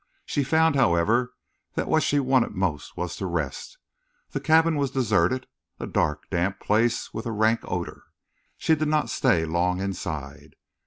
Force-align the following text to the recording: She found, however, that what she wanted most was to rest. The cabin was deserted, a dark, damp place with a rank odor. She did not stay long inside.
She 0.25 0.43
found, 0.43 0.75
however, 0.75 1.35
that 1.75 1.87
what 1.87 2.01
she 2.01 2.19
wanted 2.19 2.55
most 2.55 2.97
was 2.97 3.15
to 3.17 3.27
rest. 3.27 3.77
The 4.31 4.39
cabin 4.39 4.75
was 4.77 4.89
deserted, 4.89 5.45
a 5.79 5.85
dark, 5.85 6.27
damp 6.31 6.59
place 6.59 7.13
with 7.13 7.27
a 7.27 7.31
rank 7.31 7.59
odor. 7.65 8.05
She 8.57 8.73
did 8.73 8.87
not 8.87 9.11
stay 9.11 9.45
long 9.45 9.79
inside. 9.79 10.55